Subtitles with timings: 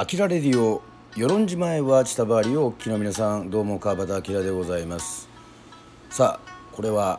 [0.00, 0.80] あきらレディオ
[1.16, 3.50] 与論島へは千田バーリをお聞きの皆さん。
[3.50, 5.28] どうも川端明でございます。
[6.08, 7.18] さあこれは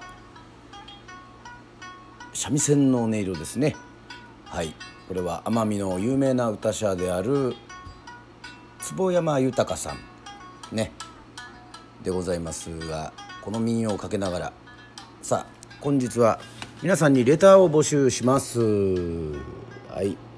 [2.33, 3.75] 三味線の音色ですね。
[4.45, 4.73] はい。
[5.09, 7.53] これは奄美の有名な歌者である
[8.79, 9.91] 坪山豊さ
[10.71, 10.73] ん。
[10.73, 10.93] ね。
[12.01, 13.11] でございますが
[13.41, 14.53] この民謡をかけながら。
[15.21, 16.39] さあ本日は
[16.81, 18.61] 皆さんにレターを募集します。
[18.61, 20.28] はい。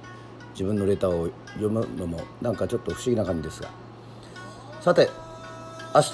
[0.62, 3.70] 自分のレターを読むのもなんかちょっと不思議な感じですが。
[4.80, 5.10] さて
[5.96, 6.12] 明日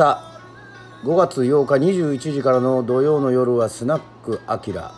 [1.03, 4.93] 5月8日21時からの土曜の夜はスナックアキラ、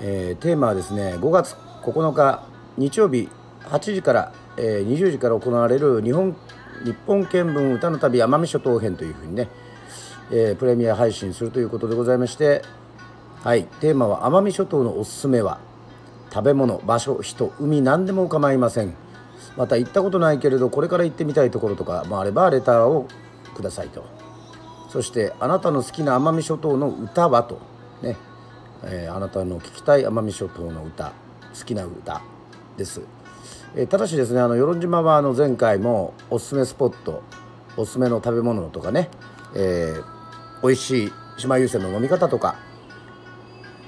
[0.00, 2.44] えー、テーマはですね5月9日
[2.76, 3.28] 日曜日
[3.64, 6.36] 8時から、えー、20時から行われる日本
[6.84, 9.48] 日本見聞歌の旅奄美諸島編というふうにね、
[10.30, 12.62] えー、プレミア配信するということでございまして
[13.42, 15.67] はいテーマは奄美諸島のおすすめは？
[16.32, 18.94] 食べ物場所人海何でも構いません。
[19.56, 23.08] また行ったことないけれどこれから行ってみたいところとかもあればレターを
[23.54, 24.04] くださいと。
[24.90, 27.58] そしてあなたの好きな奄美諸島の歌はと。
[28.02, 28.16] ね、
[28.84, 31.12] えー、あなたの聞きたい奄美諸島の歌。
[31.58, 32.22] 好きな歌。
[32.78, 33.02] です、
[33.74, 37.22] えー、ただしですねあの与論島はあの前回もおすすめスポット
[37.76, 39.10] おすすめの食べ物とかね、
[39.54, 42.56] えー、美味しい島優先の飲み方とか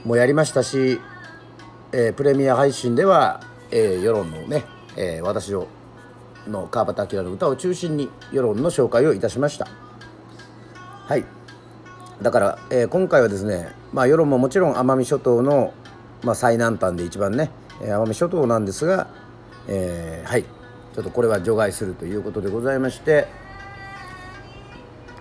[0.05, 1.01] もやりましたし
[1.93, 4.65] えー、プレミア配信では、えー、世論のね、
[4.97, 5.67] えー、私の
[6.47, 9.69] の川端明の歌を中心に世論の紹介をいたしました。
[11.07, 11.25] はい。
[12.23, 15.75] だから、えー、今回はですねまあ世論ももちろん奄美諸島の、
[16.23, 17.51] まあ、最南端で一番ね、
[17.83, 19.09] えー、奄美諸島なんですが、
[19.69, 20.45] えー、はい。
[20.45, 23.29] ちょっとこれは除外するということでございまして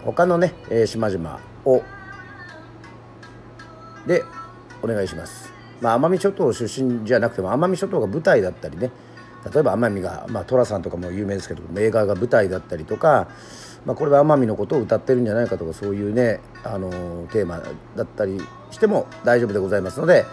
[0.03, 1.83] 他のね、えー、島々を
[4.07, 4.23] で
[4.81, 5.58] お願いします。
[5.81, 8.91] まあ、奄美諸島出身じゃなくても奄美諸島が舞台だったりね
[9.53, 13.29] 例えば奄美が、まあ、寅さんとかも有名ですけど映画が舞台だったりとか、
[13.85, 16.89] まあ、これは奄美のことを歌ってるんじゃないかとかそういうねあの
[17.31, 17.61] テーマ
[17.95, 18.39] だったり
[18.71, 20.25] しても大丈夫でございますので、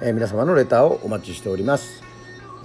[0.00, 2.02] えー、皆様のレターをお待ちしております。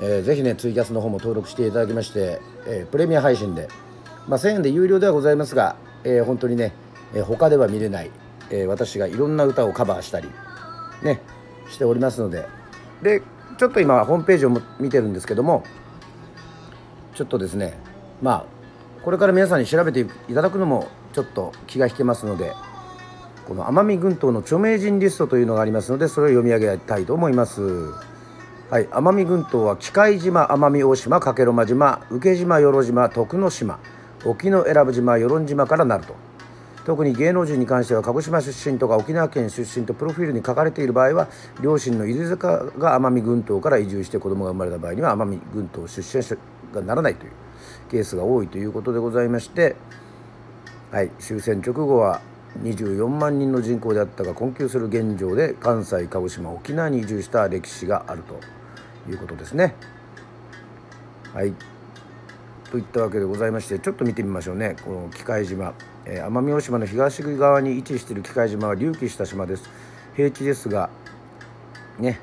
[0.02, 3.68] えー、ぜひねツイキャスの方も登録していただきまして、えー、プレミア配信で、
[4.30, 5.76] まあ、1000円で有料ではございますが、
[6.06, 6.72] えー、本当にね、
[7.14, 8.12] えー、他では見れない、
[8.50, 10.30] えー、私がいろんな歌をカバーしたり
[11.04, 11.22] ね
[11.70, 12.48] しておりますので
[13.02, 13.22] で
[13.58, 15.64] ちょっと今ホームページを見てるんですけども
[17.16, 17.78] ちょっとですね
[18.22, 18.46] まあ
[19.04, 22.54] これから皆さんに調べていただくのもちょっと気が引けますので
[23.48, 27.62] この奄美群島の著名人リストというのがありますのでそれを読み上げたいと思います。
[28.70, 33.80] はい、奄美群島は機械島奄美大島加計呂麻島請島与論島徳之島
[34.24, 36.29] 沖永良部島与論島からなると。
[36.90, 41.28] 特に芸能人に関しては鹿児島出身とか沖縄県出身とプロフィールに書かれている場合は
[41.62, 46.36] 両親のいずれかが奄美群島から移住して子供が生まれた場合には奄美群島出身者
[46.74, 47.32] がならないという
[47.92, 49.76] ケースが多いということでございまして、
[50.90, 52.22] はい、終戦直後は
[52.64, 58.40] 24万人の人口であったが困窮する現状で関西鹿児島沖縄に移住した歴史があると
[59.08, 59.76] いうことですね。
[61.36, 61.54] はい。
[62.72, 64.76] といったわけでございましてちょっと見てみましょうね。
[64.84, 65.76] この機械島。
[66.12, 69.70] え、奄美大島の東側に位置している機械島は隆起した島です。
[70.16, 70.90] 平地ですが
[72.00, 72.20] ね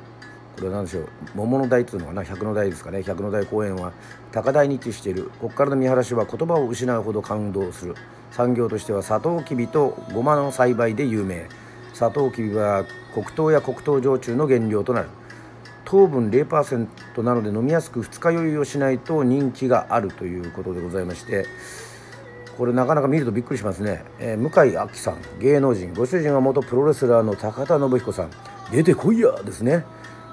[0.56, 3.02] これは何でしょう桃の台というのかな百の台ですかね。
[3.02, 3.92] 百の台公園は
[4.32, 5.30] 高台に位置している。
[5.41, 7.94] ここからの見晴らしは言葉を失うほど感動する。
[8.32, 11.47] 産業としてはサトウキビとごまの栽培で有名。
[11.94, 15.08] サトウキビは黒糖や黒糖焼酎の原料となる。
[15.86, 21.47] 糖分0%なので飲みやすく二日酔いをしないと人気があるということでございまして
[22.56, 25.19] これなかなか見るとびっくりしますね、えー、向井亜紀さん。
[25.41, 25.93] 芸能人。
[25.93, 28.31] ご主人は元プロレスラーの高田信彦さん。
[28.71, 29.84] 出てこいやですね。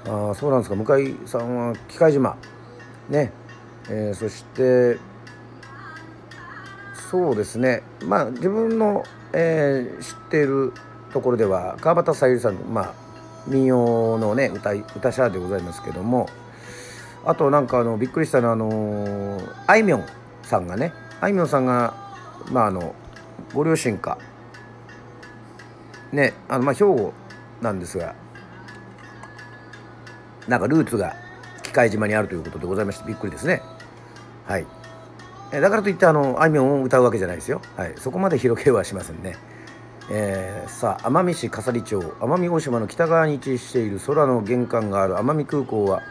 [0.06, 0.76] あそうなんですか。
[0.76, 2.36] 向井さんは機械島。
[3.08, 3.32] ね、
[3.88, 4.98] えー、そして
[7.10, 7.82] そうですね。
[8.02, 10.72] まあ自分の、えー、知っている
[11.12, 12.94] ところでは川端さゆりさんまあ
[13.46, 16.28] 民謡のね歌歌者でございますけども。
[17.26, 20.06] あとなんかあのびっくりしたのはあのあいみょん
[20.42, 20.92] さんがね。
[21.22, 22.03] あいみょんさんが
[22.50, 22.94] まああの
[23.52, 24.18] ご両親か。
[26.12, 27.12] ねあのまあ兵庫
[27.60, 28.14] なんですが
[30.46, 31.16] なんかルーツが
[31.62, 33.62] 機械島にあるということでございましてびっくりですね。
[34.46, 34.66] はい。
[35.50, 39.36] だからといってあのあいみょんを歌うわけじゃないですよ、はい、そこまで広げはしませんね。
[40.10, 41.98] えー、さあ奄美市笠利町。
[41.98, 46.02] 奄美大島の北側に位置している空の玄関がある奄美空港は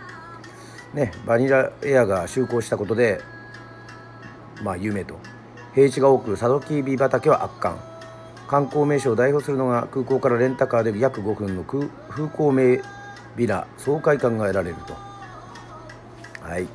[0.94, 3.22] ねバニラエアが就航したことで
[4.64, 5.20] まあ有名と。
[5.74, 7.78] 平地が多くサドキービ畑は圧巻。
[8.48, 11.88] 観光名所を代表するのが空港からレンタカーで約5分の風
[12.28, 12.78] 光明
[13.36, 14.94] ビラ爽快感が得られると。
[16.42, 16.68] はい。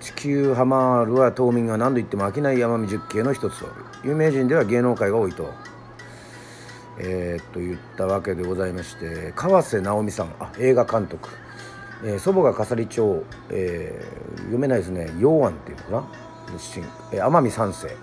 [0.00, 3.68] 地球ハマールは島民が何度言っても飽きない山見十景の一つと。
[4.04, 5.52] 有名人では芸能界が多いと。
[6.98, 10.34] えー、と言ったわけでございまして川瀬直美さん。
[10.40, 11.28] あ映画監督、
[12.04, 15.10] えー、祖母が笠利町、えー、読めないですね。
[15.18, 16.23] 陽安っていうのかな。
[17.12, 17.96] えー、奄美三世。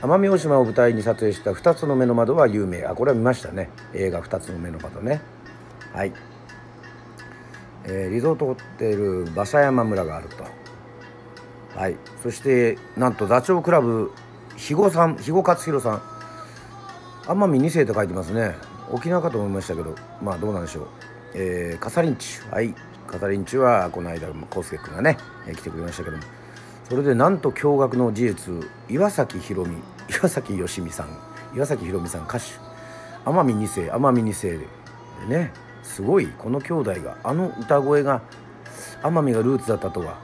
[0.00, 2.84] 奄美大島を舞台に撮影した「2つの目の窓」は有名。
[2.84, 3.70] あこれは見ましたね。
[3.94, 5.20] 映画「2つの目の窓ね」
[5.92, 6.12] はい、
[7.84, 10.44] えー、リゾートホテル馬車山村があると。
[11.76, 11.96] はい。
[12.22, 14.12] そしてなんと座長クラブ
[14.50, 16.02] 肥後さん肥後克弘さん。
[17.24, 18.54] 奄美2世と書いてますね。
[18.90, 20.86] 沖縄かと思いましたけどまあどうなんでしょう。
[21.34, 22.72] えー、カサリンチはい。
[23.08, 25.16] カサリンチはこの間康介君がね、
[25.46, 26.37] 来てくれましたけども。
[26.88, 29.76] それでなんと驚愕の事実岩崎宏美
[30.08, 31.08] 岩崎良美さん
[31.54, 32.46] 岩崎宏美さん歌手。
[33.24, 34.66] 奄美2世奄美2世で。
[35.28, 35.52] ね
[35.82, 36.26] すごい。
[36.38, 38.22] この兄弟があの歌声が
[39.02, 40.16] 奄美がルーツだったとは。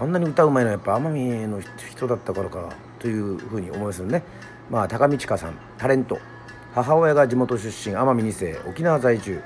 [0.00, 4.22] あんなに歌うまいのはやっぱ奄美の人だったからかというふうに思いますよね。
[4.70, 6.18] まあ高見千佳さんタレント。
[6.72, 9.40] 母親が地元出身奄美2世沖縄在住。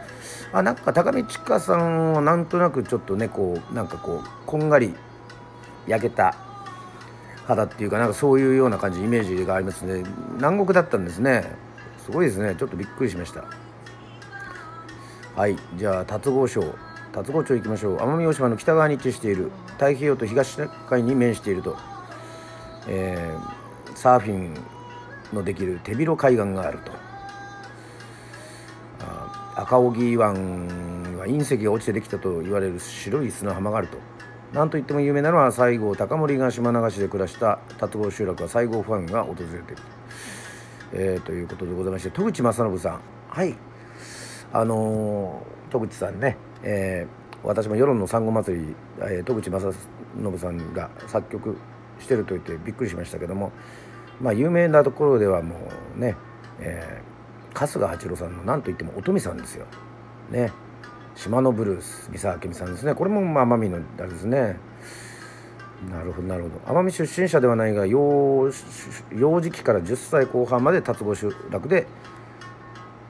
[0.52, 4.94] あなんか高見千佳さんはなんとなくちょっとねこうなんかこうこんがり
[5.87, 6.37] 焼けた
[7.46, 10.02] 肌っていうかなんかそういうような感じイメージがありますね。
[10.37, 11.44] 南国だったんですね。
[12.05, 12.55] すごいですね。
[12.58, 13.44] ちょっとびっくりしました。
[15.37, 15.56] はい。
[15.76, 16.62] じゃあ達郷町
[17.12, 17.96] 達郷町行きましょう。
[17.99, 21.76] 奄美大島の北側に位置している太平洋と東シナ海に面していると、
[22.88, 24.55] えー、サーフィン
[25.32, 26.93] のできる手広海岸があると。
[29.56, 30.35] 赤荻湾
[31.17, 33.99] は隕石が落ちてできたと言われる白い砂浜があると。
[34.54, 39.62] なんといっても有名なのは西郷隆盛が島流しで暮らした達郷集落は西郷ファンが訪れている,、
[40.92, 43.00] えー、ということでございまして戸口正信さん。
[43.28, 43.56] はい。
[44.52, 51.56] あのー、戸口さんね、えー、私も世論の産後祭り、えー、戸口正信さんが作曲
[51.98, 53.50] してると言ってびっくりしましたけども
[54.20, 55.56] まあ有名なところではも
[55.96, 56.14] うね、
[56.60, 59.66] えー、春日八郎さんの何といっても乙女さんですよ。
[60.30, 60.52] ね。
[61.16, 62.94] 島のブルース三沢明美さんですね。
[62.94, 64.58] これもまあ奄美のあれですね。
[65.90, 66.56] なるほどなるほど。
[66.81, 71.87] 奄美出身者ではないが幼児期から10歳後半まで達郷集落で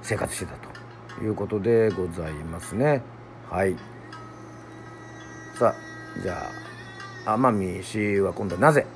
[0.03, 0.53] 生活してた
[1.17, 3.03] ということでございますね。
[3.51, 3.77] はい。
[5.59, 6.51] さあじゃ
[7.27, 8.87] あ奄美市は今度はなぜ？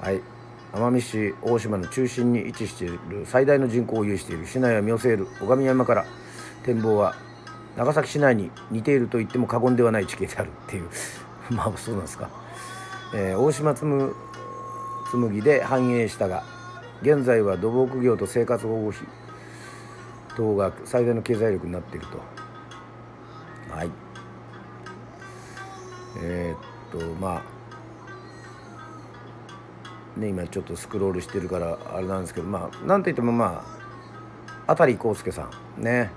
[0.00, 0.20] はい。
[0.72, 6.04] 奄美市大島の中心に位置している最大の人口を有している市内は見寄せる小神山から
[6.64, 7.14] 展望は
[7.78, 10.88] 長崎市内に似ていると言っても過言ではない地形であるっていう。
[11.54, 12.28] まあそうなんですか、
[13.14, 16.42] えー、大島紬で繁栄したが
[17.00, 19.00] 現在は土木業と生活保護費
[20.36, 22.18] 等が最大の経済力になっていると。
[23.72, 23.90] はい。
[26.20, 27.42] えー、っとま
[30.16, 33.64] あね今ちょっとスクロールしてるからあれなんですけどまあなんといってもま
[34.66, 35.48] あ辺康介さ
[35.78, 36.10] んね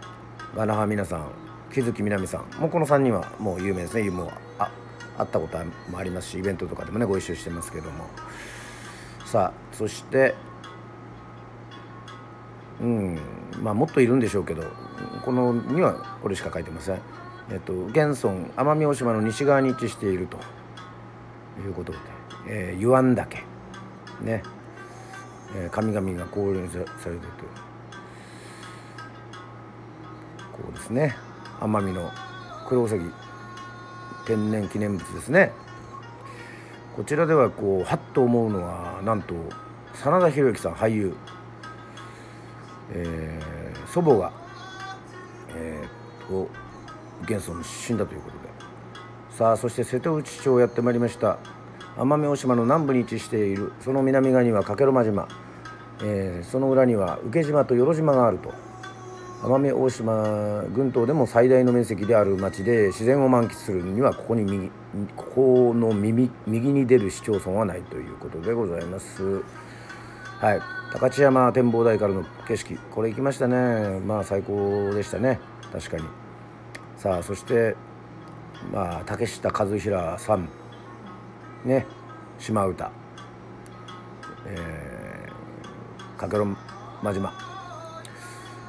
[0.56, 1.41] ガナハ皆さん
[1.74, 4.10] 木月みなみさんもうこの3人はもう有名ですね。
[4.10, 4.72] もうあ
[5.18, 5.58] 会ったこと
[5.90, 8.06] もありますしイベントとかでもねご一緒してますけども。
[9.26, 10.36] さあそして
[12.82, 13.20] うん
[13.62, 14.64] まあもっといるんでしょうけど
[15.24, 17.00] このにはこれしか書いてません。
[17.52, 20.38] えっと現存奄美大島の西側に位置していると。
[21.60, 21.98] いうことで、
[22.48, 23.44] えー、湯湾岳。
[24.22, 24.44] ね、
[25.56, 27.20] えー、神々が降臨されている
[30.52, 31.16] こうですね。
[31.62, 32.12] 奄美の
[32.68, 33.02] 黒崎
[34.26, 35.52] 天然記念物ですね。
[36.96, 39.36] こちらではこうはっと思うのはなんと
[39.94, 41.16] 真田広之さん俳優、
[42.92, 44.32] えー、祖母が、
[45.56, 46.50] えー、と
[47.24, 48.42] 現存死んだということで。
[49.30, 51.38] さあそして瀬戸内町をやってまいりました。
[51.98, 55.28] 奄美大島の南部に位置しているその南側には加計呂間島、
[56.02, 58.71] えー、その裏には請島と与島があると。
[59.42, 64.70] 奄美大島群島でも最大の面積である町で自然を満喫するにはここに右
[65.16, 69.42] ここの右右に出る市町村はないということでございます。
[70.40, 70.62] はい。
[70.94, 74.00] 高知山展望台からの景色これ行きましたね。
[74.02, 75.40] まあ最高でしたね。
[75.72, 76.04] 確かに。
[76.98, 77.76] さあそして
[78.72, 80.50] まあ竹下和平さん。
[81.66, 81.88] ね。
[82.38, 82.92] 島唄。
[84.46, 86.46] えー、かけろ
[87.02, 87.51] 真島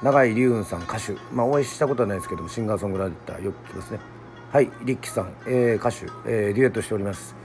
[0.03, 1.13] 永井龍雲さん歌手。
[1.33, 4.01] まあお会いしたことはないですけどもシンガーソングライターよく聞きますね。
[4.51, 7.37] はいリッキーさん、えー、歌手、えー、デュエットしております。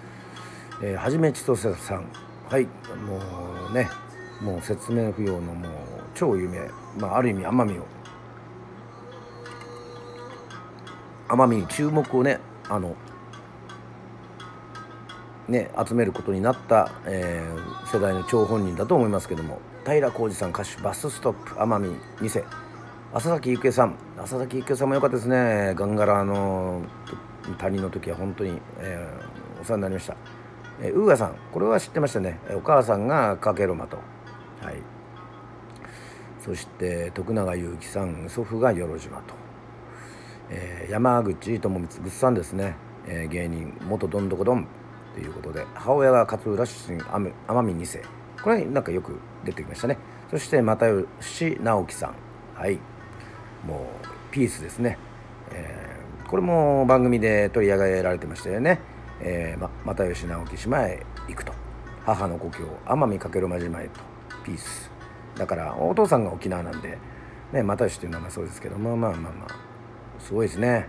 [0.82, 2.06] えー、はじめ千歳さん。
[2.50, 3.22] はいも
[3.70, 3.88] うね
[4.42, 5.72] もう説明不要のもう
[6.16, 6.68] 超有名。
[7.00, 7.86] まあある意味奄美を。
[11.28, 12.96] 奄美に注目をねあの
[15.48, 19.60] ね、集めることになった、えー、世代の張本人だと思いますけども。
[19.88, 22.44] 平浩二さん歌手バスストップ奄美2世
[23.13, 23.96] 浅崎ゆきえさん。
[24.17, 25.75] 浅崎ゆきえさんも良かったですね。
[25.75, 26.82] ガンガラの
[27.58, 30.17] 谷の時は本当に、えー、お世話になりました、
[30.82, 31.36] えー、ウーガさん。
[31.53, 32.38] これは知ってましたね。
[32.53, 33.96] お母さんがかけろまと。
[34.62, 34.75] はい。
[36.41, 38.27] そして徳永ゆうきさん。
[38.27, 39.36] 祖父がよろじまと、
[40.50, 42.75] えー、山口智光ぐっさんですね、
[43.08, 43.74] えー、芸人。
[43.88, 44.67] 元どんどこどん。
[45.13, 47.32] ということで母親が勝浦出身奄
[47.63, 48.03] 美2世
[48.44, 49.98] これなんかよく出てきましたね。
[50.29, 52.15] そして又吉直樹さん。
[52.56, 52.79] はい。
[53.65, 54.98] もうピースですね、
[55.51, 58.79] えー、これも番組で取り上げられてましたよね、
[59.20, 61.53] えー、ま、又吉直樹島へ行くと。
[62.06, 64.00] 母の故郷奄美かける間島へと。
[64.46, 64.89] ピース。
[65.36, 66.98] だからお父さんが沖縄なんで、
[67.51, 69.67] ね、又吉という名前そうですけどまあまあまあまあ。
[70.20, 70.88] すごいですね。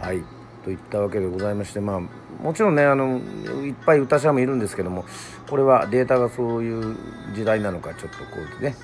[0.00, 0.22] はい。
[0.66, 2.00] といったわけでございましてまあ
[2.42, 3.18] もちろんねあの
[3.64, 5.04] いっぱい歌者もいるんですけども
[5.48, 6.96] これはデータがそういう
[7.34, 8.24] 時代なのかちょっとこ
[8.60, 8.74] うね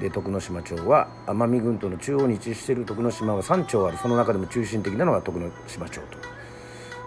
[0.00, 3.98] で徳之島町は奄美群島の中央に位置している徳之島は3町ある。
[3.98, 6.18] その中でも中心的なのが徳之島町と。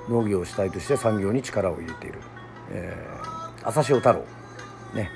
[0.09, 2.19] 農業を主体として産業に力を入れている、
[2.69, 4.23] えー、朝潮太郎。
[4.93, 5.09] ね。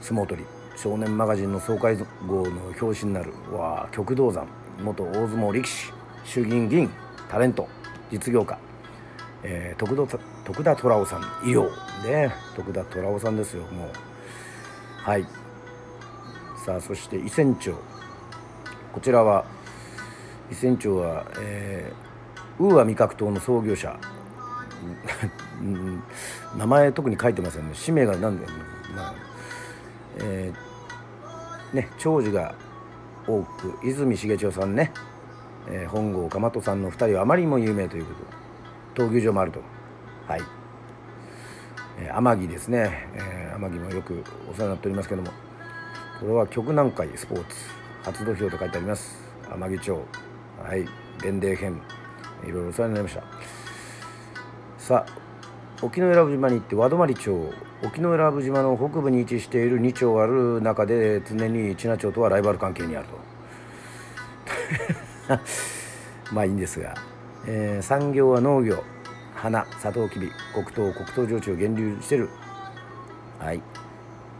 [0.00, 0.46] 相撲取り。
[0.76, 3.32] 少年マガジンの総会号の表紙になる。
[3.52, 4.46] わ極道山。
[4.82, 5.92] 元大相撲力士。
[6.24, 7.07] 衆議院議員。
[7.28, 7.68] タレント
[8.10, 8.58] 実業家、
[9.42, 11.68] えー、徳田徳田虎夫さん医療。
[12.04, 13.90] ね徳田虎夫さんですよもう。
[15.02, 15.26] はい。
[16.64, 17.74] さあそして伊仙町。
[18.92, 19.44] こちらは
[20.50, 23.98] 伊仙町は、えー、ウーア味覚島の創業者。
[26.56, 27.74] 名前特に書いてませんね。
[27.74, 28.46] 氏名が何で、
[28.94, 29.14] まあ
[30.20, 32.54] えー、ね長寿が
[33.26, 34.92] 多く泉重千代さんね、
[35.70, 38.14] えー、本郷鎌戸さんの2人はあまりにも有名というこ
[38.94, 39.60] と闘牛場もあると。
[40.26, 40.42] はい。
[42.00, 45.30] え天城ですね、えー、天城もよくお世話になっておりますけども。
[46.20, 47.56] これは極南海スポーツ。
[48.02, 49.16] 初土俵と書いてあります。
[49.50, 50.04] 天城町。
[50.62, 50.86] はい。
[51.22, 51.80] 伝令編。
[52.44, 53.22] いろいろお世話になりました。
[54.78, 55.28] さあ
[55.84, 57.52] 沖永良部島に行って和泊町
[57.84, 63.18] 沖永良部島の北部に位置している2町ある中で常に千奈町とはライバル関係にあると。
[66.32, 66.94] まあいいんですが、
[67.46, 68.82] えー、産業は農業。
[69.34, 70.32] 花サトウキビ。
[70.52, 72.28] 黒糖黒糖焼酎を源流してる。
[73.38, 73.62] はい。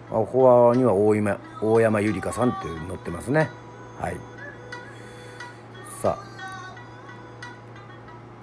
[0.09, 3.49] フォアには大山大山ゆりかさんって載ってますね。
[4.01, 4.17] はい。
[6.03, 6.29] さあ。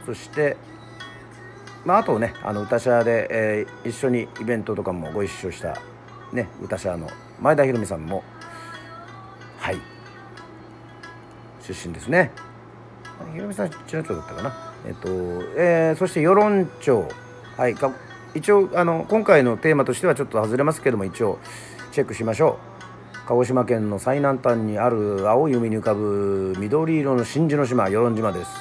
[0.05, 0.55] そして
[1.83, 5.81] まああとねあの歌者で、えー、一緒にイベントとかもご一緒した
[6.31, 7.09] ね歌者の
[7.41, 8.23] 前田裕美さんも。
[9.57, 9.94] はい。
[11.67, 12.31] 出身ですね。
[13.33, 14.73] 裕美さん千代町だったかな？
[14.85, 15.09] えっと、
[15.57, 17.07] えー、そして与論町
[17.57, 17.75] はい
[18.33, 21.39] 一応あの今回のテーマとしてはちょっと外れますけども一応
[21.91, 23.25] チェックしましょう。
[23.27, 28.51] 鹿児島県の最南端にある青い海に浮かぶ緑色の真珠の島与論島です。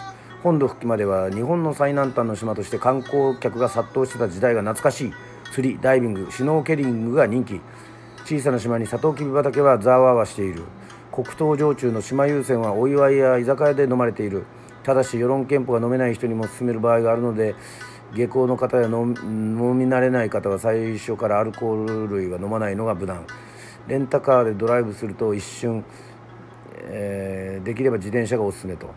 [0.42, 5.12] 本土復帰までは日本の最南端の島として観光客が殺到してた時代が懐かしい。
[5.52, 7.60] 釣りダイビングシュノーケリングが人気。
[8.24, 10.62] 小さな島にサトウキビ畑はザワワしている。
[11.14, 14.46] 黒糖焼酎の島優先はお祝いや居酒屋で飲まれている。
[14.82, 17.54] ただし世論憲法が飲めない人にも勧める場合があるので
[18.14, 19.14] 下校の方や飲み
[19.88, 23.24] 慣れない方は最初からアルコール類は飲まないのが無難。
[23.86, 25.84] レンタカーでドライブすると一瞬、
[26.86, 28.88] えー、できれば自転車がおすすめと。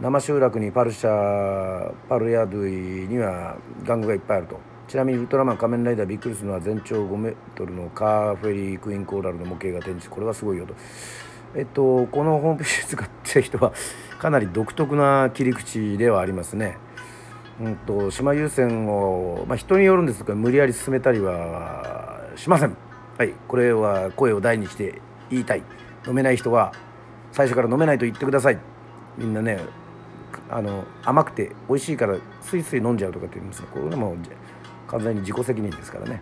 [0.00, 4.75] 生集落にパルシャパルヤドゥイには玩具がいっぱいあると。
[4.88, 10.74] ちなみにウルトラマン仮面ライダーびっくりするのは全長5メートルのカーフェリークイーンコーラルの模型が展示これはすごいよと
[11.56, 13.72] えっとこのホームページ使った人は
[14.18, 16.78] かなり独特な切り口ではありますね
[17.60, 22.76] うんと、島優先を、まあ、人によるんですが無理やり進めたりはしません。
[23.16, 25.00] はい、これは声を大にして
[25.30, 25.62] 言いたい。
[26.06, 26.72] 飲めない人は
[27.32, 28.58] 最初から飲めないと言ってください。
[29.16, 29.60] みんなね
[30.50, 34.14] あの甘くて美味しいからスイスイ飲んじゃうとかって言うんですがこれも
[34.88, 36.20] 完全に自己責任ですからね。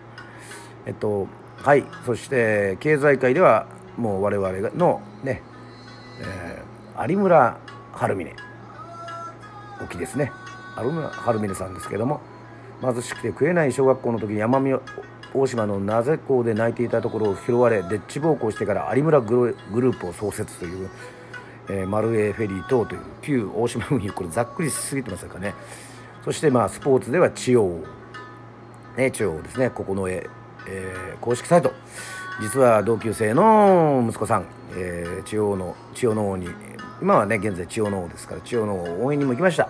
[0.86, 1.28] えっと
[1.62, 1.84] はい。
[2.04, 3.66] そして経済界では
[3.96, 5.42] もう我々のね、
[6.20, 7.58] えー、有村
[7.92, 8.34] 晴峰。
[9.82, 10.32] 沖ですね。
[10.76, 12.20] アルムハルミルさんですけども
[12.80, 14.80] 貧しくて食えない小学校の時に奄美
[15.32, 20.90] 大島の名瀬港で泣いていたところを拾われデッチ暴行してから有村グループを創設という、
[21.68, 25.54] えー、マルエフェリー等という旧大島運輸これざっくりしすぎてますかね。
[26.24, 27.84] そしてまあスポーツでは千代
[28.96, 30.28] ね千代ですねここの絵、
[30.68, 31.72] えー、公式サイト。
[32.40, 36.48] 実は同級生の息子さん、えー、千代の千代の王に
[37.00, 39.68] 今はね現在千代の王ですから千代の王応援にも行きました。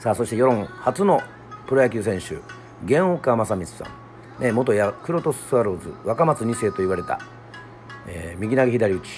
[0.00, 1.20] さあそして世論初の
[1.66, 2.38] プロ野球選手
[2.82, 3.84] 源岡正光さ
[4.38, 7.20] ん、ね、元ヤクルトスワローズ若松2世と言われた、
[8.06, 9.08] えー、右投げ左打ち。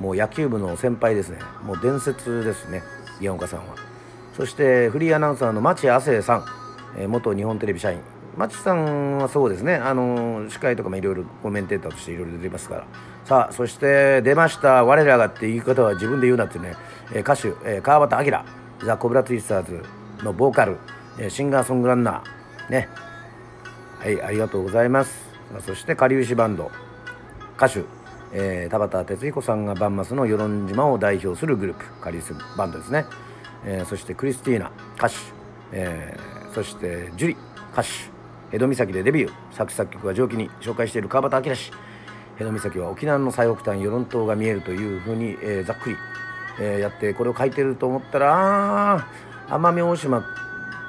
[0.00, 1.38] もう野球部の先輩ですね。
[1.64, 2.82] もう伝説ですね
[3.20, 3.74] 源岡さんは。
[4.36, 6.44] そしてフリーアナウンサーの町亜生さん、
[6.98, 8.00] えー、元日本テレビ社員。
[8.36, 9.76] 町さんはそうですね。
[9.76, 12.84] あの司会とかもいろいろコメンテーターとしていろいろ出てますから。
[13.24, 14.84] さあそして出ました。
[14.84, 16.74] 我らがって言い方は自分で言うなってね、
[17.12, 18.38] えー、歌手、えー、川端明。
[18.84, 19.82] ザ・コブラツイスターズ
[20.22, 20.76] のボーカル、
[21.18, 22.70] えー、シンガーソングランナー。
[22.70, 22.88] ね。
[23.98, 25.36] はいありがとうございます。
[25.66, 26.70] そしてかりゆしバンド。
[27.56, 27.80] 歌手、
[28.32, 31.84] えー、田畑哲彦さんがバンマスの与論島を代表するグループ。
[32.00, 32.26] かりゆし
[32.56, 33.06] バンドですね、
[33.64, 34.70] えー、そしてクリスティーナ。
[34.96, 35.16] 歌手、
[35.72, 37.36] えー、そしてジュリ
[37.72, 37.88] 歌手
[38.50, 39.32] 江戸岬でデビュー。
[39.52, 41.72] 作詞作曲は上記に紹介している川端明氏。
[42.40, 45.96] 江戸岬は沖縄の最北端与論島が見えるというふうに、えー、ざっくり、
[46.60, 49.06] えー、やってこれを書いてると思ったら
[49.48, 50.24] 奄美大島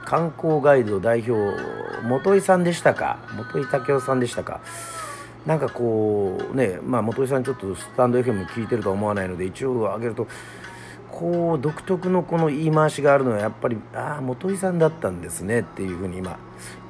[0.06, 1.60] 観光ガイド代表
[2.04, 3.20] 元井さんでしたか？
[3.36, 4.62] 元井武雄さんでしたか？
[5.46, 10.28] なんかこうねまあ元井さんちょっとスタンド FM 聞いてるとは思わないので一応挙げると
[11.12, 16.40] こう独特のこの言い回しがあるのはやっぱりああ元井さんだったんですねっていうふうに今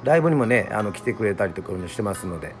[0.04, 2.54] ライブにもねあの来てくれたりとかしてますので、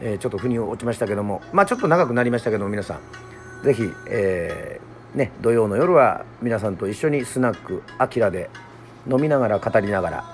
[0.00, 3.00] えー、ちょっと腑に落ちましたけどもまあちょっと長くなりましたけども皆さん
[3.62, 8.50] 是非、えー、ね、土曜の夜は皆さんと一緒にスナック「あきら」で
[9.10, 10.24] 飲みながら語りながら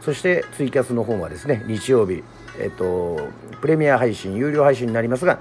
[0.00, 2.24] そしてツイキャスの方はですね日曜日、
[2.58, 3.28] えっ、と
[3.60, 5.38] プレミア配信有料配信になりますが、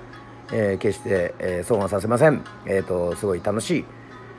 [0.52, 3.86] えー、決して、えー、損はさせません、えーとすごい楽しい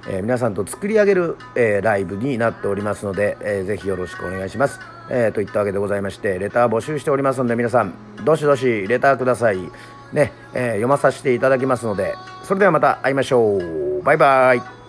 [0.09, 4.81] え、皆さんと作り上げる、え、ライブになっておりますので、えー、ぜひよろしくお願いします、
[5.11, 9.59] え、といったわけでございましてレター募集しておりますので皆さんどしどしレターください。
[10.13, 14.03] ね、え、読まさせていただきますのでそれではまた会いましょう。
[14.03, 14.80] バイバイ。